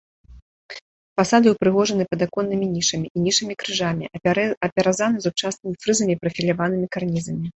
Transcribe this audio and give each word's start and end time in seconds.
Фасады 1.19 1.51
ўпрыгожаны 1.53 2.03
падаконнымі 2.13 2.69
нішамі 2.75 3.07
і 3.19 3.27
нішамі-крыжамі, 3.27 4.05
апяразаны 4.69 5.17
зубчастымі 5.27 5.73
фрызамі 5.85 6.11
і 6.17 6.19
прафіляванымі 6.25 6.87
карнізамі. 6.97 7.47